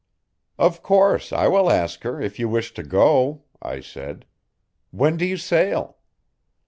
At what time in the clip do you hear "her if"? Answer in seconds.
2.01-2.39